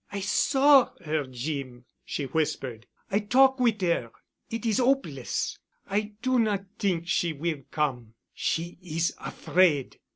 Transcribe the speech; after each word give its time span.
"I 0.11 0.19
saw 0.19 0.89
her, 1.05 1.27
Jeem," 1.27 1.85
she 2.03 2.23
whispered. 2.23 2.87
"I 3.11 3.19
talk 3.19 3.59
wit' 3.59 3.83
'er. 3.83 4.09
It 4.49 4.65
is 4.65 4.79
'opeless. 4.79 5.59
I 5.87 6.13
do 6.23 6.39
not 6.39 6.65
t'ink 6.79 7.07
she 7.07 7.33
will 7.33 7.61
come. 7.69 8.15
She 8.33 8.79
is 8.81 9.13
afraid." 9.19 9.99